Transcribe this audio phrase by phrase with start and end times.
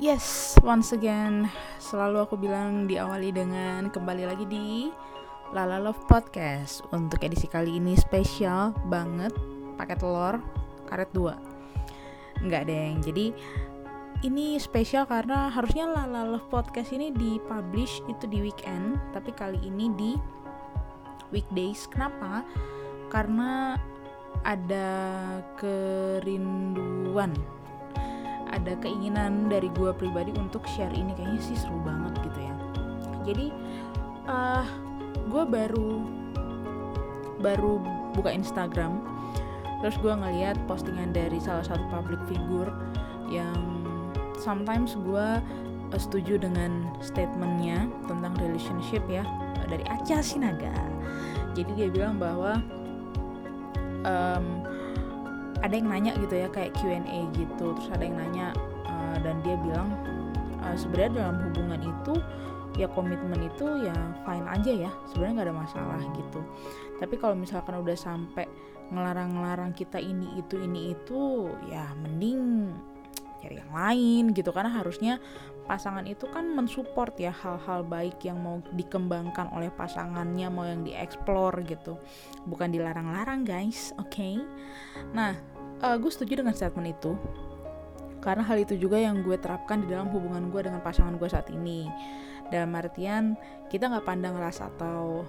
[0.00, 1.44] Yes, once again,
[1.76, 4.88] selalu aku bilang diawali dengan kembali lagi di
[5.52, 6.80] Lala Love Podcast.
[6.88, 9.28] Untuk edisi kali ini spesial banget,
[9.76, 10.40] pakai telur
[10.88, 12.40] karet 2.
[12.40, 13.04] Enggak, Deng.
[13.04, 13.36] Jadi
[14.24, 19.92] ini spesial karena harusnya Lala Love Podcast ini dipublish itu di weekend, tapi kali ini
[20.00, 20.16] di
[21.28, 21.84] weekdays.
[21.84, 22.40] Kenapa?
[23.12, 23.76] Karena
[24.48, 24.88] ada
[25.60, 27.59] kerinduan
[28.50, 32.54] ada keinginan dari gue pribadi untuk share ini kayaknya sih seru banget gitu ya.
[33.24, 33.46] Jadi
[34.26, 34.66] uh,
[35.30, 35.92] gue baru
[37.40, 37.80] baru
[38.12, 39.00] buka Instagram
[39.80, 42.68] terus gue ngeliat postingan dari salah satu public figure
[43.32, 43.56] yang
[44.36, 45.28] sometimes gue
[45.94, 49.24] uh, setuju dengan statementnya tentang relationship ya
[49.70, 50.74] dari Aca Sinaga.
[51.54, 52.60] Jadi dia bilang bahwa
[54.04, 54.46] um,
[55.60, 57.66] ada yang nanya gitu ya kayak Q&A gitu.
[57.76, 58.46] Terus ada yang nanya
[58.88, 59.92] uh, dan dia bilang
[60.64, 62.14] uh, sebenarnya dalam hubungan itu
[62.78, 63.94] ya komitmen itu ya
[64.24, 64.90] fine aja ya.
[65.12, 66.40] Sebenarnya nggak ada masalah gitu.
[66.98, 68.48] Tapi kalau misalkan udah sampai
[68.90, 72.72] ngelarang-ngelarang kita ini itu ini itu ya mending
[73.40, 74.50] cari yang lain gitu.
[74.52, 75.20] Karena harusnya
[75.70, 81.62] pasangan itu kan mensupport ya hal-hal baik yang mau dikembangkan oleh pasangannya mau yang dieksplor
[81.62, 81.94] gitu.
[82.42, 84.10] Bukan dilarang-larang guys oke?
[84.10, 84.42] Okay?
[85.14, 85.38] nah
[85.78, 87.14] uh, gue setuju dengan statement itu.
[88.18, 91.46] Karena hal itu juga yang gue terapkan di dalam hubungan gue dengan pasangan gue saat
[91.54, 91.86] ini.
[92.50, 93.38] Dalam artian
[93.70, 95.22] kita nggak pandang ras atau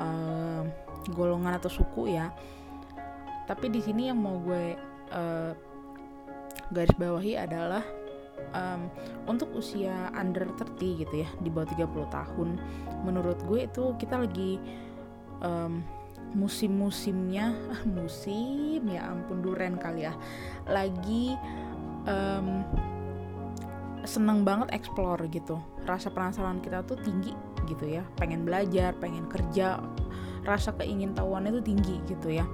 [0.00, 0.64] uh,
[1.12, 2.32] golongan atau suku ya.
[3.44, 4.72] Tapi di sini yang mau gue
[5.12, 5.52] uh,
[6.72, 7.84] garis bawahi adalah
[8.50, 8.90] um,
[9.30, 12.48] untuk usia under 30 gitu ya di bawah 30 tahun
[13.06, 14.58] menurut gue itu kita lagi
[15.42, 15.82] um,
[16.32, 17.52] musim-musimnya
[17.96, 20.14] musim ya ampun duren kali ya
[20.66, 21.36] lagi
[22.08, 22.64] um,
[24.02, 25.62] seneng banget explore gitu.
[25.86, 27.34] Rasa penasaran kita tuh tinggi
[27.70, 29.78] gitu ya pengen belajar pengen kerja
[30.42, 32.46] rasa keingintahuannya tuh tinggi gitu ya.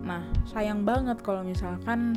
[0.00, 2.16] Nah sayang banget kalau misalkan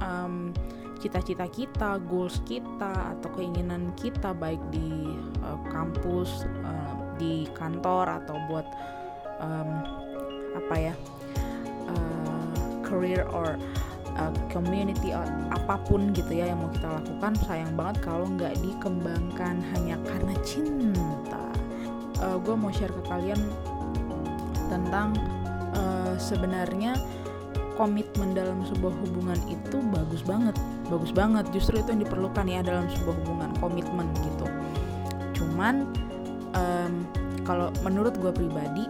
[0.00, 0.56] um,
[1.00, 5.08] cita-cita kita goals kita atau keinginan kita baik di
[5.40, 8.66] uh, kampus uh, di kantor atau buat
[9.40, 9.70] um,
[10.60, 10.94] apa ya
[11.88, 12.52] uh,
[12.84, 13.56] career or
[14.20, 18.52] uh, community or apa pun gitu ya yang mau kita lakukan sayang banget kalau nggak
[18.60, 21.44] dikembangkan hanya karena cinta.
[22.20, 23.40] Uh, gue mau share ke kalian
[24.68, 25.16] tentang
[25.72, 26.92] uh, sebenarnya
[27.80, 30.52] komitmen dalam sebuah hubungan itu bagus banget
[30.90, 34.46] bagus banget justru itu yang diperlukan ya dalam sebuah hubungan komitmen gitu.
[35.38, 35.86] Cuman
[36.52, 37.06] um,
[37.46, 38.84] kalau menurut gue pribadi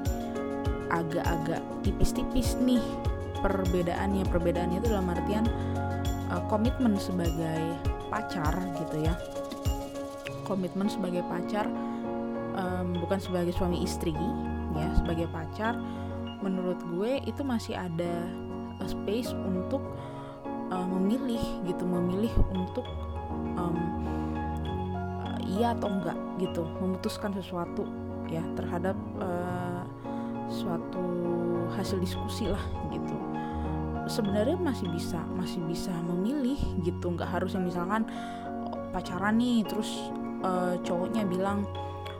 [0.91, 2.83] agak-agak tipis-tipis nih
[3.45, 4.27] perbedaannya.
[4.27, 5.45] Perbedaannya itu dalam artian
[6.33, 7.77] uh, komitmen sebagai
[8.09, 9.15] pacar gitu ya.
[10.49, 11.71] Komitmen sebagai pacar
[12.57, 14.15] um, bukan sebagai suami istri
[14.75, 15.75] ya sebagai pacar
[16.41, 18.27] menurut gue itu masih ada
[18.87, 19.83] space untuk
[20.71, 22.87] uh, memilih gitu memilih untuk
[23.59, 23.77] um,
[25.27, 27.85] uh, iya atau enggak gitu memutuskan sesuatu
[28.31, 29.83] ya terhadap uh,
[30.51, 31.05] suatu
[31.75, 33.15] hasil diskusi lah gitu.
[34.11, 38.03] Sebenarnya masih bisa masih bisa memilih gitu nggak harus yang misalkan
[38.91, 40.11] pacaran nih terus
[40.43, 41.63] uh, cowoknya bilang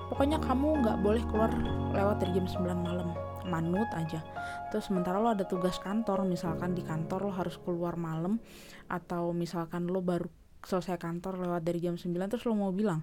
[0.07, 1.51] pokoknya kamu nggak boleh keluar
[1.91, 3.11] lewat dari jam 9 malam
[3.51, 4.23] manut aja.
[4.71, 8.39] Terus sementara lo ada tugas kantor misalkan di kantor lo harus keluar malam
[8.87, 10.31] atau misalkan lo baru
[10.63, 13.01] selesai kantor lewat dari jam 9 terus lo mau bilang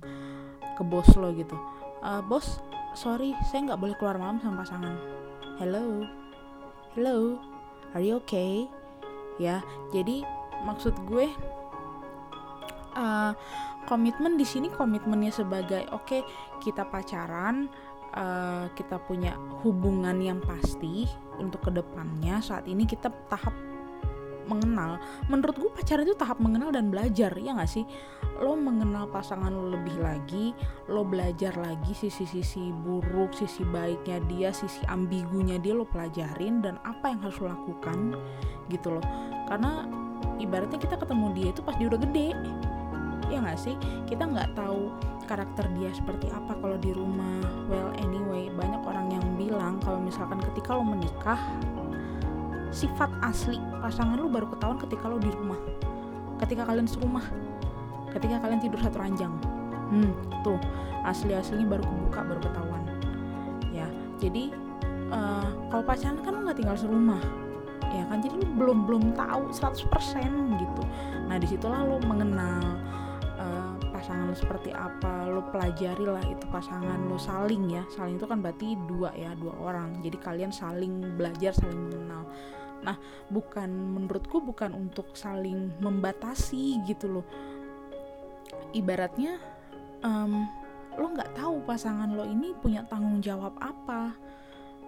[0.77, 1.57] ke bos lo gitu
[2.05, 2.61] uh, bos
[2.93, 4.95] sorry saya nggak boleh keluar malam sama pasangan.
[5.57, 6.05] Hello?
[6.93, 7.41] Hello?
[7.97, 8.69] Are you okay?
[9.41, 9.61] Ya
[9.93, 10.25] jadi
[10.65, 11.29] maksud gue
[12.97, 13.31] uh,
[13.85, 16.21] komitmen di sini komitmennya sebagai oke okay,
[16.59, 17.69] kita pacaran
[18.17, 21.09] uh, kita punya hubungan yang pasti
[21.41, 23.53] untuk ke depannya saat ini kita tahap
[24.47, 24.97] mengenal.
[25.27, 27.83] Menurut gue pacaran itu tahap mengenal dan belajar ya gak sih?
[28.39, 30.55] Lo mengenal pasangan lo lebih lagi
[30.87, 37.11] lo belajar lagi sisi-sisi buruk sisi baiknya dia sisi ambigunya dia lo pelajarin dan apa
[37.11, 38.15] yang harus lo lakukan
[38.71, 39.03] gitu loh.
[39.51, 39.83] Karena
[40.39, 42.27] ibaratnya kita ketemu dia itu pas dia udah gede
[43.27, 43.75] ya gak sih?
[44.07, 44.91] Kita nggak tahu
[45.27, 47.43] karakter dia seperti apa kalau di rumah.
[47.67, 51.37] Well anyway banyak orang yang bilang kalau misalkan ketika lo menikah
[52.71, 55.59] sifat asli pasangan lu baru ketahuan ketika lo di rumah.
[56.39, 57.25] Ketika kalian serumah.
[58.15, 59.35] Ketika kalian tidur satu ranjang.
[59.91, 60.57] Hmm tuh.
[61.03, 62.83] Asli aslinya baru kebuka baru ketahuan.
[63.75, 63.87] Ya
[64.17, 64.49] jadi
[65.11, 67.21] uh, kalau pacaran kan lo nggak tinggal serumah.
[67.87, 68.19] Ya kan?
[68.19, 70.83] Jadi lu belum belum tahu 100% gitu.
[71.27, 72.79] Nah di situlah lo mengenal
[73.97, 78.45] pasangan lo seperti apa lo pelajari lah itu pasangan lo saling ya saling itu kan
[78.45, 80.05] berarti dua ya dua orang.
[80.05, 82.29] Jadi kalian saling belajar saling mengenal.
[82.85, 82.93] Nah
[83.33, 87.25] bukan menurutku bukan untuk saling membatasi gitu loh.
[88.77, 89.41] Ibaratnya
[90.05, 90.45] um,
[90.93, 94.13] lo nggak tahu pasangan lo ini punya tanggung jawab apa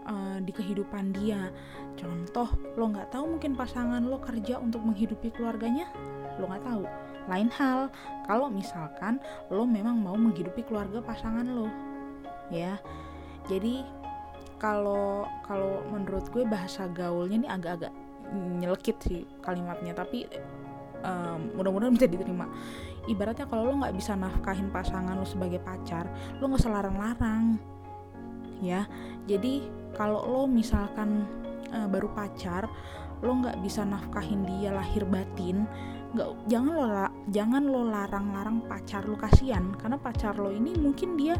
[0.05, 1.49] uh, di kehidupan dia.
[1.97, 2.45] Contoh
[2.77, 5.89] lo nggak tahu mungkin pasangan lo kerja untuk menghidupi keluarganya?
[6.37, 7.91] Lo nggak tahu lain hal
[8.23, 9.17] kalau misalkan
[9.49, 11.67] lo memang mau menghidupi keluarga pasangan lo
[12.53, 12.77] ya.
[13.49, 13.81] Jadi
[14.61, 17.93] kalau kalau menurut gue bahasa gaulnya ini agak-agak
[18.61, 20.29] nyelekit sih kalimatnya tapi
[21.01, 22.45] um, mudah-mudahan bisa diterima.
[23.09, 26.05] Ibaratnya kalau lo nggak bisa nafkahin pasangan lo sebagai pacar
[26.37, 27.57] lo nggak usah larang-larang
[28.61, 28.85] ya.
[29.25, 29.65] Jadi
[29.95, 31.25] kalau lo misalkan
[31.73, 32.69] uh, baru pacar
[33.19, 35.67] lo nggak bisa nafkahin dia lahir batin.
[36.15, 36.85] Nggak jangan lo
[37.29, 39.75] jangan lo larang-larang pacar lo kasihan.
[39.75, 41.35] Karena pacar lo ini mungkin dia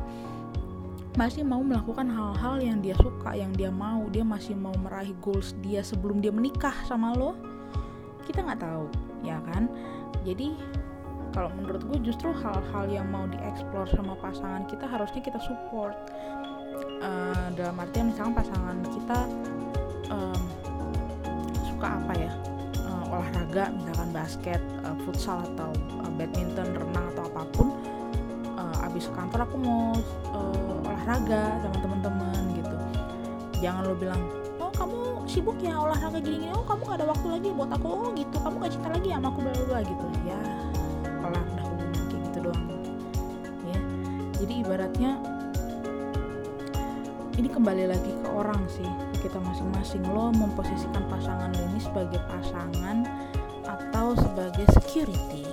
[1.17, 4.05] masih mau melakukan hal-hal yang dia suka yang dia mau.
[4.11, 7.35] Dia masih mau meraih goals dia sebelum dia menikah sama lo.
[8.27, 8.85] Kita nggak tahu
[9.23, 9.71] ya kan?
[10.27, 10.53] Jadi
[11.31, 15.95] kalau menurut gue justru hal-hal yang mau dieksplor sama pasangan kita harusnya kita support.
[16.99, 19.19] Uh, dalam artian misalnya pasangan kita
[20.11, 20.41] um,
[21.65, 22.33] suka apa ya?
[23.09, 27.73] Olahraga misalkan basket uh, futsal atau uh, badminton renang atau apa pun.
[28.53, 29.97] Uh, abis kantor aku mau
[30.29, 32.77] uh, olahraga sama teman-teman gitu.
[33.65, 34.21] Jangan lo bilang
[34.61, 36.53] oh kamu sibuk ya olahraga gini-gini.
[36.53, 37.88] Oh kamu gak ada waktu lagi buat aku.
[37.89, 38.38] Oh gitu.
[38.45, 40.06] Kamu gak cinta lagi sama aku bla gitu.
[40.29, 40.39] Ya
[41.01, 42.65] kelar dah hubungan kayak gitu doang.
[43.65, 43.81] Ya
[44.38, 45.11] jadi ibaratnya
[47.41, 48.85] ini kembali lagi ke orang sih
[49.19, 53.04] kita masing-masing lo memposisikan pasangan lo ini sebagai pasangan
[53.68, 55.45] atau sebagai security.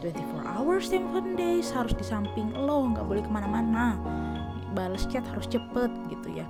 [0.00, 3.96] 24 hours 7 days harus di samping lo nggak boleh ke mana-mana.
[4.72, 6.46] Balas chat harus cepet gitu ya.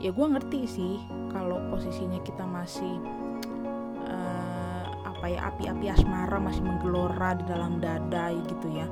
[0.00, 0.94] Ya gue ngerti sih
[1.32, 3.00] kalau posisinya kita masih
[4.08, 8.88] uh, apa ya api-api asmara masih menggelora di dalam dada gitu ya.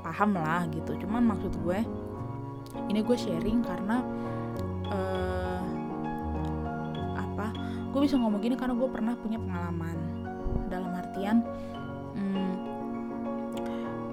[0.00, 0.96] Paham lah gitu.
[1.00, 1.80] Cuman maksud gue
[2.88, 4.04] ini gue sharing karena
[7.90, 9.96] gue bisa ngomong gini karena gue pernah punya pengalaman.
[10.70, 11.42] Dalam artian
[12.14, 12.52] hmm,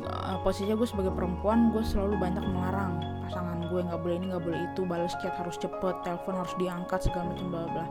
[0.05, 4.43] uh, posisinya gue sebagai perempuan gue selalu banyak melarang pasangan gue nggak boleh ini nggak
[4.43, 7.85] boleh itu balas chat harus cepet telepon harus diangkat segala macam bla bla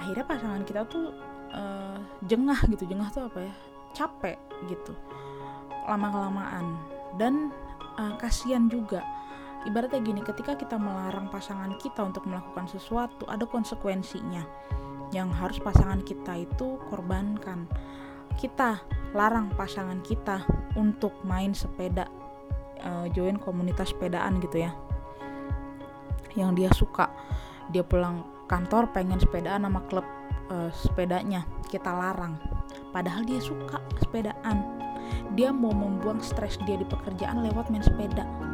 [0.00, 1.14] akhirnya pasangan kita tuh
[1.54, 2.86] uh, jengah gitu.
[2.86, 3.54] Jengah tuh apa ya?
[3.94, 4.38] Capek
[4.70, 4.94] gitu.
[5.86, 6.66] Lama kelamaan
[7.18, 7.50] dan
[7.98, 9.02] uh, kasihan juga
[9.68, 14.44] ibaratnya gini ketika kita melarang pasangan kita untuk melakukan sesuatu ada konsekuensinya.
[15.10, 17.66] Yang harus pasangan kita itu korbankan.
[18.38, 18.78] Kita
[19.12, 20.46] larang pasangan kita
[20.78, 22.06] untuk main sepeda
[22.86, 24.72] uh, join komunitas sepedaan gitu ya.
[26.38, 27.06] Yang dia suka
[27.74, 30.06] dia pulang kantor pengen sepedaan sama klub
[30.48, 32.38] uh, sepedanya kita larang.
[32.94, 34.78] Padahal dia suka sepedaan.
[35.34, 38.49] Dia mau membuang stres dia di pekerjaan lewat main sepeda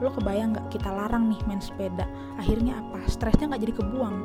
[0.00, 2.08] lo kebayang nggak kita larang nih main sepeda?
[2.40, 3.04] Akhirnya apa?
[3.06, 4.16] Stresnya nggak jadi kebuang.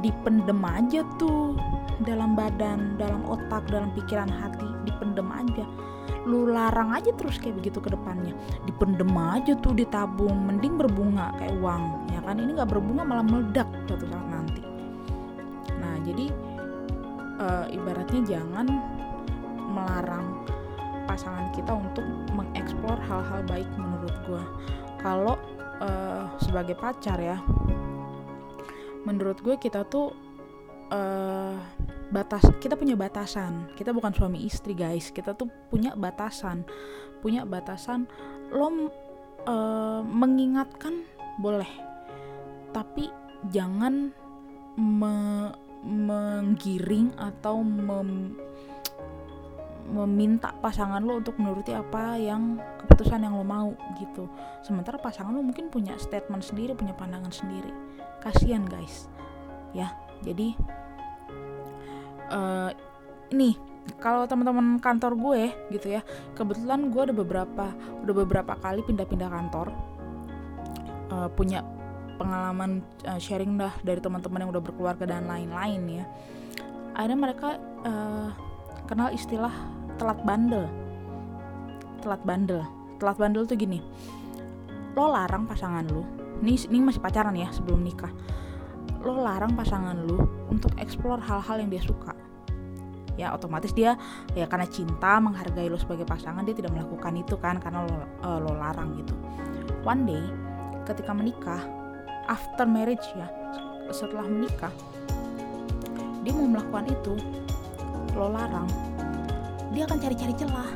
[0.00, 1.58] Dipendem aja tuh
[2.06, 5.68] dalam badan dalam otak dalam pikiran hati dipendem aja.
[6.24, 8.32] Lu larang aja terus kayak begitu ke depannya.
[8.64, 12.40] Dipendem aja tuh ditabung mending berbunga kayak uang ya kan?
[12.40, 14.62] Ini nggak berbunga malah meledak suatu saat nanti.
[15.76, 16.26] Nah jadi
[17.42, 18.66] uh, ibaratnya jangan
[19.68, 20.47] melarang
[21.18, 24.42] pasangan kita untuk mengeksplor hal-hal baik menurut gue
[25.02, 25.34] kalau
[25.82, 27.42] uh, sebagai pacar ya
[29.02, 30.14] menurut gue kita tuh
[30.94, 31.58] uh,
[32.08, 33.68] batas kita punya batasan.
[33.76, 35.12] Kita bukan suami istri guys.
[35.12, 36.64] Kita tuh punya batasan.
[37.20, 38.08] Punya batasan
[38.54, 41.04] lo uh, mengingatkan
[41.38, 41.68] boleh
[42.72, 43.10] tapi
[43.50, 44.12] jangan
[44.78, 45.16] me
[45.78, 48.34] menggiring atau mem
[49.88, 54.28] meminta pasangan lo untuk menuruti apa yang keputusan yang lo mau gitu.
[54.60, 57.72] Sementara pasangan lo mungkin punya statement sendiri punya pandangan sendiri.
[58.20, 59.08] Kasihan guys.
[59.72, 60.52] Ya jadi
[62.32, 62.70] uh,
[63.32, 63.56] ini
[63.96, 65.42] kalau teman-teman kantor gue
[65.72, 66.04] gitu ya
[66.36, 67.72] kebetulan gue ada beberapa
[68.04, 69.72] udah beberapa kali pindah-pindah kantor.
[71.08, 71.64] Uh, punya
[72.20, 76.04] pengalaman uh, sharing dah dari teman-teman yang udah berkeluarga dan lain-lain ya.
[76.92, 77.48] Akhirnya mereka
[77.86, 78.28] uh,
[78.90, 80.64] kenal istilah telat bandel.
[82.00, 82.62] Telat bandel.
[83.02, 83.82] Telat bandel tuh gini.
[84.94, 86.02] Lo larang pasangan lo
[86.38, 88.10] ini ini masih pacaran ya sebelum nikah.
[89.02, 92.14] Lo larang pasangan lo untuk explore hal-hal yang dia suka.
[93.18, 93.98] Ya otomatis dia
[94.38, 98.38] ya karena cinta menghargai lo sebagai pasangan dia tidak melakukan itu kan karena lo, uh,
[98.38, 99.14] lo larang gitu.
[99.82, 100.22] One day
[100.86, 101.62] ketika menikah
[102.30, 103.26] after marriage ya
[103.90, 104.70] setelah menikah
[106.22, 107.14] dia mau melakukan itu
[108.14, 108.68] lo larang
[109.78, 110.70] dia akan cari-cari celah.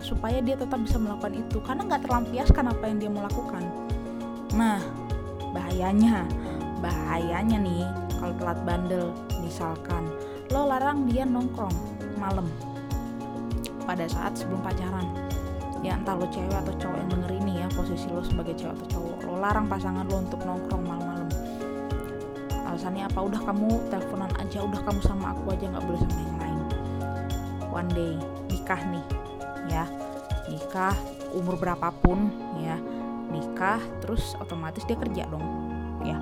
[0.00, 1.60] Supaya dia tetap bisa melakukan itu.
[1.60, 3.60] Karena nggak terlampiaskan apa yang dia mau lakukan.
[4.56, 4.80] Nah
[5.52, 6.24] bahayanya.
[6.80, 7.84] Bahayanya nih
[8.16, 9.12] kalau telat bandel
[9.44, 10.08] misalkan.
[10.48, 11.76] Lo larang dia nongkrong
[12.16, 12.48] malam.
[13.84, 15.04] Pada saat sebelum pacaran.
[15.84, 18.88] Ya entah lo cewek atau cowok yang denger ini ya posisi lo sebagai cewek atau
[18.96, 19.16] cowok.
[19.28, 21.28] Lo larang pasangan lo untuk nongkrong malam-malam.
[22.64, 23.20] Alasannya apa?
[23.20, 26.39] Udah kamu teleponan aja udah kamu sama aku aja nggak boleh sama yang
[27.70, 28.18] one day
[28.50, 29.04] nikah nih
[29.70, 29.84] ya.
[30.50, 30.94] Nikah
[31.30, 32.76] umur berapapun ya.
[33.30, 35.46] Nikah terus otomatis dia kerja dong
[36.02, 36.18] ya.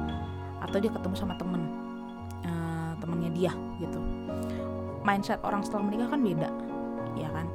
[0.61, 1.65] Atau dia ketemu sama temen
[2.45, 4.01] uh, temennya dia gitu.
[5.01, 6.51] Mindset orang setelah menikah kan beda
[7.17, 7.49] ya kan.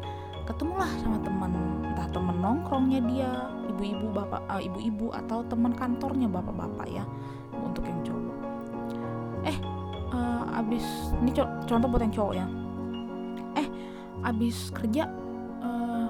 [0.43, 1.53] Ketemulah sama teman
[1.93, 3.29] entah temen nongkrongnya dia
[3.69, 7.05] ibu-ibu bapak uh, ibu-ibu atau teman kantornya bapak-bapak ya
[7.53, 8.35] untuk yang cowok.
[9.45, 9.57] Eh
[10.09, 12.45] uh, abis ini co contoh buat yang cowok ya
[14.23, 15.07] abis kerja
[15.61, 16.07] uh,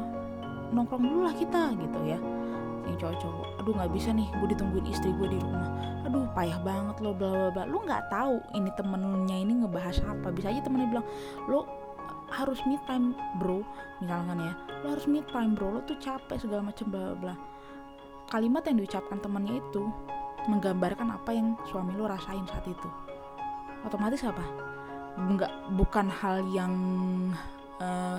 [0.71, 2.19] nongkrong dulu lah kita gitu ya.
[2.83, 5.67] Yang cowok-cowok aduh nggak bisa nih gue ditungguin istri gue di rumah.
[6.05, 7.63] Aduh payah banget lo bla bla bla.
[7.67, 10.29] Lo nggak tahu ini temennya ini ngebahas apa.
[10.31, 11.07] Bisa aja temennya bilang
[11.47, 11.65] lo
[12.33, 13.63] harus me time bro.
[14.03, 14.53] Misalkan ya
[14.83, 15.75] lo harus me time bro.
[15.75, 17.35] Lo tuh capek segala macam bla bla
[18.33, 19.83] kalimat yang diucapkan temannya itu
[20.49, 22.89] menggambarkan apa yang suami lo rasain saat itu.
[23.85, 24.41] Otomatis apa?
[25.19, 26.73] Nggak bukan hal yang
[27.81, 28.17] uh,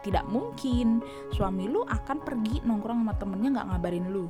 [0.00, 1.02] tidak mungkin
[1.34, 4.26] suami lu akan pergi nongkrong sama temennya nggak ngabarin lu.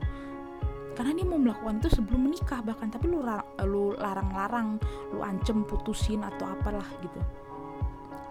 [0.96, 3.20] Karena dia mau melakukan itu sebelum menikah bahkan tapi lu
[3.68, 4.80] lu larang-larang
[5.12, 7.20] lu ancem putusin atau apalah gitu.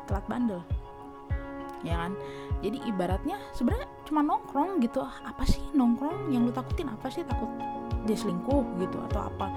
[0.10, 0.62] Telat bandel.
[1.86, 2.18] Ya kan?
[2.66, 5.06] Jadi ibaratnya sebenarnya cuma nongkrong gitu.
[5.06, 6.34] Apa sih nongkrong?
[6.34, 7.22] Yang lu takutin apa sih?
[7.22, 7.54] Takut
[8.10, 9.54] dia selingkuh gitu atau apa?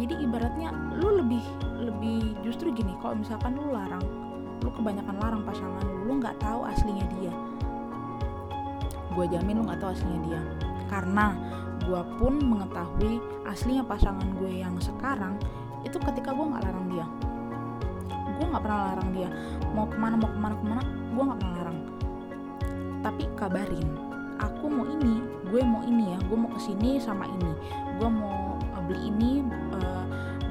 [0.00, 1.44] Jadi ibaratnya lu lebih
[1.84, 4.25] lebih justru gini kalau misalkan lu larang
[4.62, 7.32] lu kebanyakan larang pasangan lu lu nggak tahu aslinya dia.
[9.12, 10.40] Gue jamin lu nggak tahu aslinya dia.
[10.86, 11.34] Karena
[11.82, 15.38] gue pun mengetahui aslinya pasangan gue yang sekarang
[15.82, 17.06] itu ketika gue nggak larang dia.
[18.36, 19.28] Gue nggak pernah larang dia.
[19.72, 21.78] Mau ke mana mau ke mana ke mana gue nggak pernah larang.
[23.04, 23.88] Tapi kabarin
[24.36, 27.52] aku mau ini gue mau ini ya gue mau ke sini sama ini.
[27.96, 29.42] Gue mau beli ini
[29.74, 30.04] uh,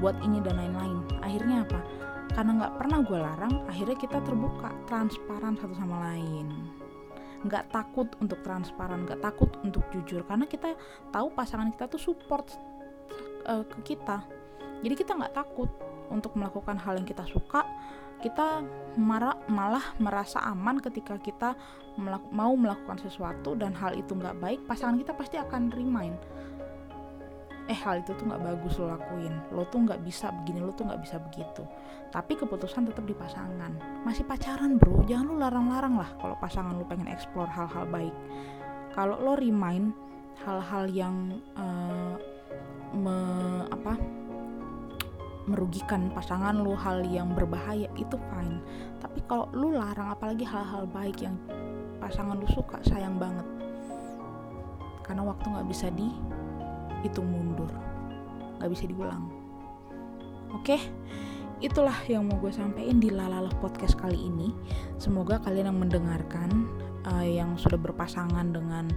[0.04, 1.00] buat ini dan lain-lain.
[1.24, 1.80] Akhirnya apa
[2.36, 6.52] karena nggak pernah gue larang akhirnya kita terbuka transparan satu sama lain.
[7.48, 10.28] Nggak takut untuk transparan nggak takut untuk jujur.
[10.28, 10.76] Karena kita
[11.16, 12.52] tahu pasangan kita tuh support
[13.48, 14.20] uh, ke kita.
[14.84, 15.72] Jadi kita nggak takut
[16.12, 17.64] untuk melakukan hal yang kita suka.
[18.20, 18.64] Kita
[19.00, 21.56] marah, malah merasa aman ketika kita
[21.96, 26.16] melaku, mau melakukan sesuatu dan hal itu nggak baik pasangan kita pasti akan remind
[27.66, 29.34] eh hal itu tuh nggak bagus lo lakuin.
[29.50, 31.66] Lo tuh nggak bisa begini lo tuh nggak bisa begitu.
[32.14, 33.74] Tapi keputusan tetap di pasangan.
[34.06, 35.02] Masih pacaran bro.
[35.10, 38.14] Jangan lo larang-larang lah kalau pasangan lo pengen explore hal-hal baik.
[38.94, 39.92] Kalau lo remind
[40.46, 42.16] hal-hal yang uh,
[42.94, 43.18] me,
[43.74, 43.98] apa
[45.46, 48.62] merugikan pasangan lo hal yang berbahaya itu fine.
[49.02, 51.38] Tapi kalau lo larang apalagi hal-hal baik yang
[51.98, 53.46] pasangan lo suka sayang banget.
[55.06, 56.10] Karena waktu nggak bisa di
[57.06, 57.70] itu mundur.
[58.58, 59.30] Nggak bisa diulang.
[60.56, 60.82] Oke?
[61.64, 64.52] Itulah yang mau gue sampaikan di Lalalah podcast kali ini.
[65.00, 66.68] Semoga kalian yang mendengarkan
[67.08, 68.92] uh, yang sudah berpasangan dengan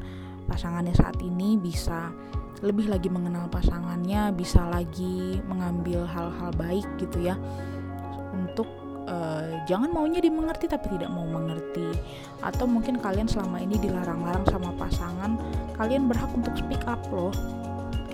[0.51, 2.11] pasangannya saat ini bisa
[2.59, 7.39] lebih lagi mengenal pasangannya bisa lagi mengambil hal-hal baik gitu ya.
[8.35, 8.67] Untuk
[9.07, 11.95] uh, jangan maunya dimengerti tapi tidak mau mengerti.
[12.43, 15.39] Atau mungkin kalian selama ini dilarang-larang sama pasangan
[15.79, 17.31] kalian berhak untuk speak up loh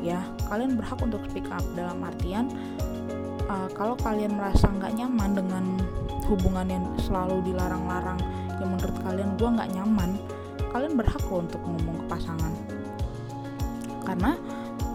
[0.05, 0.21] ya.
[0.53, 1.65] Kalian berhak untuk speak up.
[1.73, 2.53] Dalam artian
[3.49, 5.65] uh, kalau kalian merasa nggak nyaman dengan
[6.29, 8.21] hubungan yang selalu dilarang-larang
[8.61, 10.11] yang menurut kalian gue nggak nyaman
[10.75, 12.53] kalian berhak loh untuk ngomong ke pasangan.
[14.03, 14.35] Karena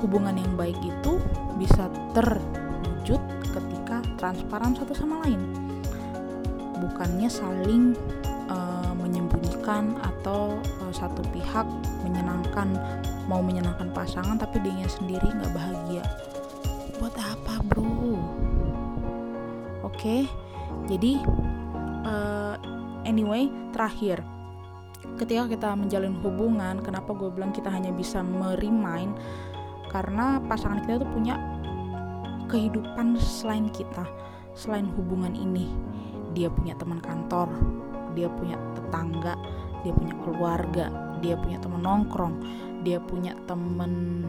[0.04, 1.18] hubungan yang baik itu
[1.56, 3.22] bisa terwujud
[3.56, 5.40] ketika transparan satu sama lain.
[6.84, 7.96] Bukannya saling
[8.52, 11.68] uh, menyembunyikan atau uh, satu pihak
[12.10, 12.74] menyenangkan
[13.30, 16.04] mau menyenangkan pasangan tapi dia sendiri nggak bahagia.
[16.98, 17.86] Buat apa bro?
[17.86, 18.18] Oke
[19.86, 20.22] okay?
[20.90, 21.22] jadi
[22.04, 22.56] uh,
[23.06, 24.26] anyway terakhir.
[25.16, 29.16] Ketika kita menjalin hubungan kenapa gue bilang kita hanya bisa merimain
[29.92, 31.36] karena pasangan kita tuh punya
[32.52, 34.04] kehidupan selain kita
[34.58, 35.70] selain hubungan ini.
[36.34, 37.50] Dia punya teman kantor
[38.14, 39.38] dia punya tetangga
[39.86, 40.86] dia punya keluarga
[41.20, 42.36] dia punya teman nongkrong
[42.84, 44.24] dia punya temen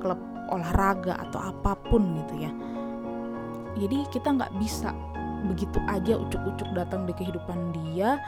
[0.00, 0.18] klub
[0.50, 2.52] olahraga atau apa pun gitu ya.
[3.78, 4.90] Jadi kita nggak bisa
[5.46, 8.20] begitu aja ucuk-ucuk datang di kehidupan dia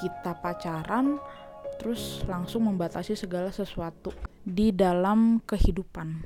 [0.00, 1.20] kita pacaran
[1.78, 6.24] terus langsung membatasi segala sesuatu di dalam kehidupan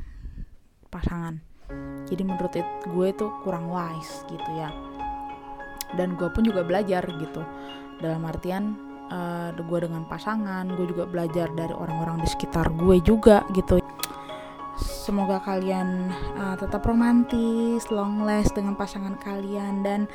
[0.88, 1.38] pasangan.
[2.07, 2.54] Jadi menurut
[2.87, 4.71] gue itu kurang wise gitu ya.
[5.95, 7.43] Dan gue pun juga belajar gitu.
[8.02, 13.45] Dalam artian uh, gue dengan pasangan gue juga belajar dari orang-orang di sekitar gue juga
[13.57, 13.81] gitu.
[14.81, 20.09] Semoga kalian uh, tetap romantis long last dengan pasangan kalian dan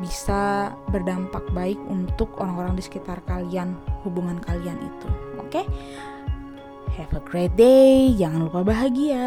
[0.00, 5.08] bisa berdampak baik untuk orang-orang di sekitar kalian hubungan kalian itu.
[5.38, 5.62] Oke?
[5.62, 5.66] Okay?
[6.92, 8.12] have a great day.
[8.12, 9.24] Jangan lupa bahagia